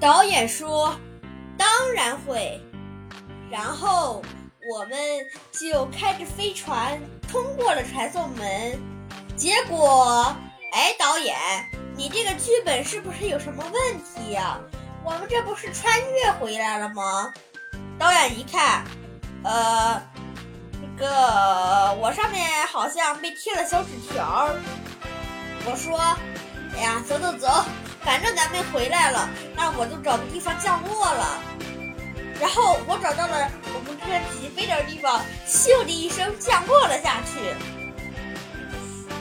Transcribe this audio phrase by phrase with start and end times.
[0.00, 0.94] 导演说
[1.58, 2.60] ：“当然会。”
[3.50, 4.22] 然后
[4.70, 4.98] 我们
[5.50, 8.80] 就开着飞船通过了传送门。
[9.36, 10.36] 结果，
[10.72, 11.36] 哎，导演，
[11.96, 14.60] 你这个剧本是不是有什么问题呀？
[15.04, 17.32] 我们这不是穿越回来了吗？
[17.98, 18.84] 导演一看，
[19.42, 20.00] 呃，
[20.72, 24.48] 这个我上面好像被贴了小纸条。
[25.64, 25.98] 我说，
[26.76, 27.64] 哎呀，走走走，
[28.02, 31.40] 反正咱们回来了，那我就找个地方降落了。
[32.40, 37.54] 然后我找到了我们车起飞的地方，咻的一声降落了下去。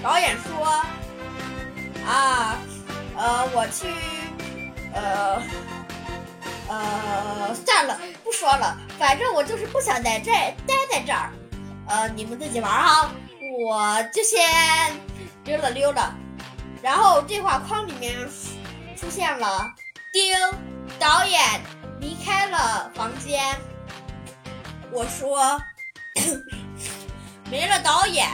[0.03, 0.65] 导演说，
[2.05, 2.57] 啊，
[3.15, 3.87] 呃，我去，
[4.93, 5.41] 呃。
[6.69, 11.31] 呃，算了，不说了，反正我就是不想在这待在这儿。
[11.87, 13.09] 呃，你们自己玩哈，
[13.57, 14.41] 我就先
[15.45, 16.13] 溜了溜了。
[16.81, 18.13] 然后对话框里面
[19.07, 19.73] 出现了
[20.11, 20.37] 丁
[20.99, 21.39] 导演
[22.01, 23.57] 离开了房间。
[24.91, 25.57] 我说，
[27.49, 28.27] 没了导演，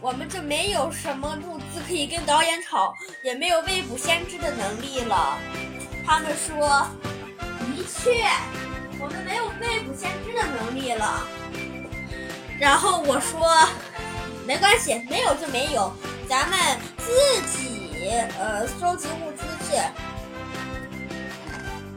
[0.00, 5.36] 我们就没有什么物资可以跟导演吵，也没有未卜先知的能力了。
[6.06, 6.86] 他们说。
[7.74, 8.28] 的确，
[9.00, 11.26] 我们没有未卜先知的能力了。
[12.60, 13.68] 然后我说，
[14.46, 15.92] 没关系，没有就没有，
[16.28, 19.80] 咱们自己呃收集物资去。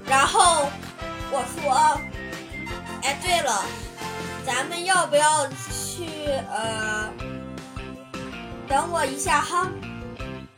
[0.07, 0.69] 然后
[1.31, 1.99] 我说，
[3.03, 3.65] 哎，对了，
[4.45, 6.07] 咱们要不要去
[6.51, 7.11] 呃？
[8.67, 9.69] 等我一下哈，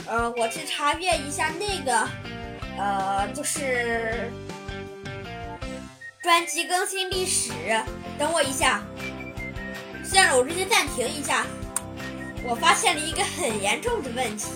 [0.06, 2.08] 呃，我去查阅一下那个
[2.78, 4.32] 呃，就是。
[6.24, 7.52] 专辑更新历史，
[8.20, 8.82] 等我一下。
[10.04, 11.46] 现在我直接暂停一下。
[12.44, 14.50] 我发现了一个很严重的问题。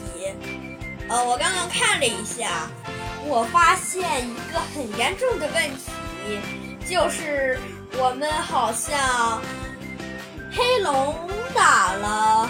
[1.08, 2.68] 呃，我刚刚看了一下，
[3.24, 6.40] 我发现一个很严重的问题，
[6.86, 7.60] 就是
[7.94, 9.42] 我们好像
[10.52, 12.50] 黑龙打了，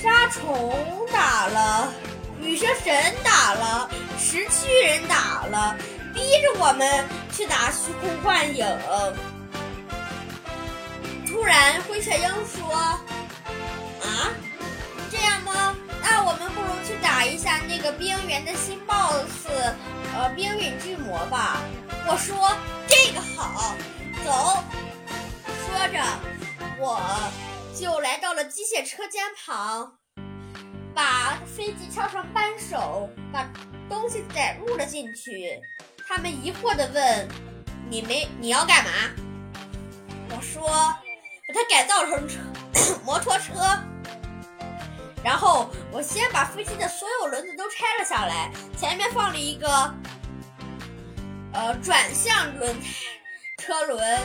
[0.00, 1.92] 沙虫打了，
[2.40, 5.76] 羽蛇神打了，石巨人打了。
[6.14, 8.66] 逼着我们去打虚空幻影。
[11.26, 13.00] 突然，灰雀鹰说
[17.74, 19.48] ：“那个冰原的新 BOSS，
[20.14, 21.62] 呃，冰陨巨魔吧。”
[22.06, 22.54] 我说
[22.86, 23.74] ：“这个好，
[24.22, 24.62] 走。”
[25.64, 26.04] 说着，
[26.78, 27.00] 我
[27.74, 29.94] 就来到了机械车间旁，
[30.94, 33.50] 把飞机敲成扳手，把
[33.88, 35.58] 东西载入了进去。
[36.06, 37.26] 他们疑惑地问
[37.88, 38.90] ：“你没你要干嘛？”
[40.28, 40.68] 我说
[41.48, 42.38] ：“把它改造成车
[43.02, 43.54] 摩托车。”
[45.24, 49.94] 然后我先把飞机的所有轮子都拆了下来，前面放了一个
[51.52, 52.76] 呃转向轮
[53.58, 54.20] 车轮，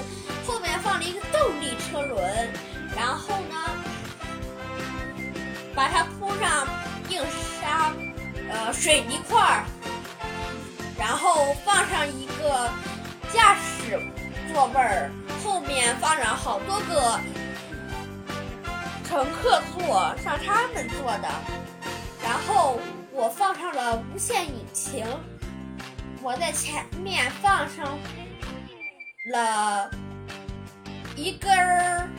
[0.46, 2.50] 后面放了一个动力车轮，
[2.96, 3.56] 然后呢，
[5.76, 6.68] 把它铺上
[7.10, 7.22] 硬
[7.62, 7.94] 沙
[8.50, 9.64] 呃水泥块儿。
[11.00, 12.68] 然后放上一个
[13.32, 14.02] 驾驶
[14.52, 15.12] 座位儿，
[15.44, 17.20] 后面放上好多个
[19.08, 21.30] 乘客座，上他们坐的。
[22.24, 22.80] 然后
[23.12, 25.06] 我放上了无线引擎，
[26.22, 27.98] 我在前面放上
[29.32, 29.90] 了
[31.16, 32.10] 一根儿，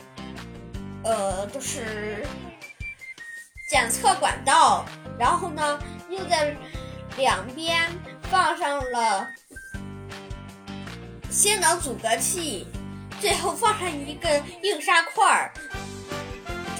[1.03, 2.25] 呃，就是
[3.69, 4.85] 检测管道。
[5.17, 5.79] 然后呢，
[6.09, 6.55] 又在
[7.17, 7.89] 两边。
[8.31, 9.27] 放上了
[11.31, 12.67] 性能阻隔器，
[13.19, 14.29] 最后放上一个
[14.61, 15.51] 硬砂块儿，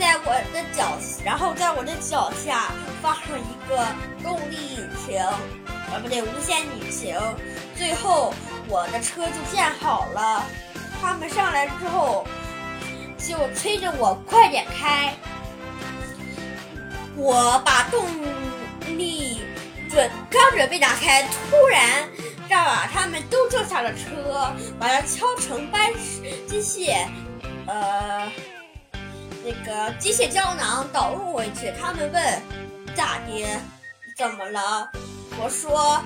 [0.09, 3.85] 在我的脚，然后在我的脚下放上一个
[4.23, 7.15] 动力引擎，啊，不对，无线引擎。
[7.77, 8.33] 最后
[8.67, 10.43] 我的车就建好了。
[10.99, 12.25] 他们上来之后
[13.19, 15.13] 就催着我快点开，
[17.15, 18.03] 我把动
[18.97, 19.41] 力。
[19.91, 22.07] 准刚准备打开，突然
[22.47, 25.93] 让把他们都坐下了车，把它敲成搬
[26.47, 27.07] 机械，
[27.67, 28.31] 呃，
[29.49, 31.73] 那个机械胶囊导入回去。
[31.81, 32.41] 他们问
[32.95, 33.59] 咋的？
[34.15, 34.91] 怎么了？
[35.41, 36.01] 我说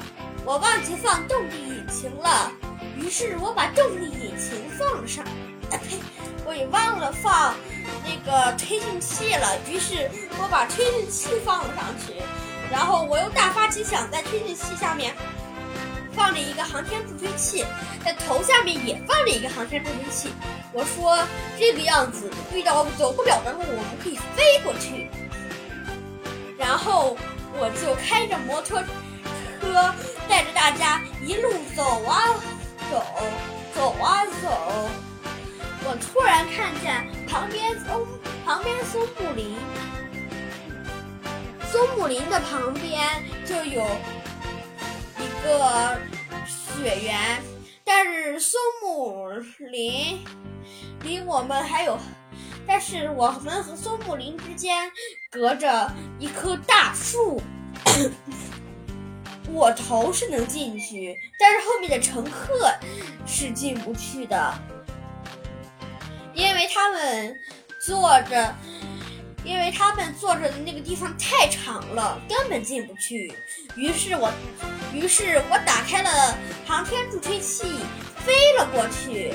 [0.46, 2.52] 我忘记放动力引擎了。
[2.96, 5.26] 于是我把动力引擎放上，
[5.70, 6.00] 呸，
[6.46, 7.56] 我也忘了放
[8.06, 9.58] 那个推进器了。
[9.68, 12.22] 于是我把推进器放了上去。
[12.72, 15.14] 然后我又大发奇想，在推进器下面
[16.16, 17.66] 放着一个航天助推器，
[18.04, 20.30] 在头下面也放着一个航天助推器。
[20.72, 21.28] 我说
[21.60, 25.10] 这个样子，遇到走不了的路，我们可以飞过去。
[26.58, 27.18] 然后
[27.60, 28.82] 我就开着摩托
[29.62, 29.94] 车
[30.28, 32.24] 带着大家一路走啊
[32.90, 33.04] 走，
[33.76, 34.90] 走啊走。
[35.86, 38.08] 我突然看见旁边松
[38.46, 39.58] 旁边松木林，
[41.70, 43.02] 松木林的旁边
[43.46, 43.86] 就有
[45.44, 46.00] 个
[46.48, 47.44] 雪原，
[47.84, 49.30] 但是松木
[49.60, 50.24] 林
[51.02, 51.98] 离我们还有。
[52.66, 54.90] 但是我们和松木林之间
[55.30, 57.42] 隔着一棵大树，
[59.52, 62.74] 我头是能进去，但是后面的乘客
[63.26, 64.54] 是进不去的，
[66.34, 67.38] 因为他们
[67.86, 68.56] 坐着，
[69.44, 73.34] 因为他们坐着的那个地方太长了，根本进不去。
[73.76, 74.32] 于是我，
[74.94, 77.64] 于是我打开了航天助推器，
[78.26, 79.34] 飞了过去。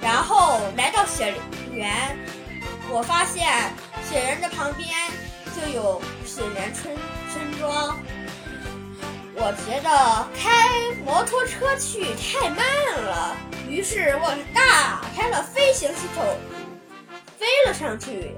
[0.00, 1.34] 然后来到雪
[1.70, 2.16] 原，
[2.88, 3.72] 我发现
[4.08, 4.88] 雪原的旁边
[5.54, 6.96] 就有雪原村
[7.30, 7.98] 村庄。
[9.34, 12.66] 我觉得开摩托车去太慢
[13.02, 13.36] 了，
[13.68, 16.24] 于是我打开了飞行系统，
[17.38, 18.34] 飞了上去。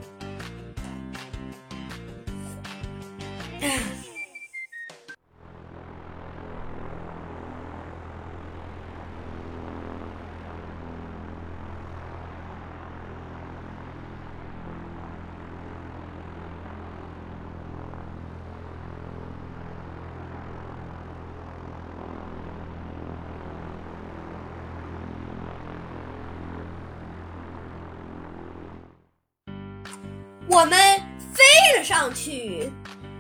[30.49, 30.79] 我们
[31.19, 31.43] 飞
[31.79, 32.71] 了上去，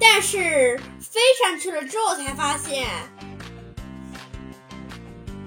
[0.04, 2.88] 但是飞上去了之后才发现，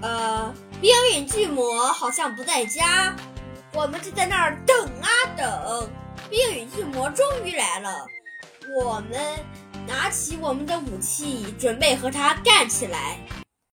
[0.01, 3.13] 呃，冰雨巨魔好像不在家。
[3.73, 5.89] 我们就在那儿等啊等，
[6.29, 8.07] 冰雨巨魔终于来了。
[8.81, 9.19] 我们
[9.85, 13.19] 拿起我们的武器，准备和他干起来。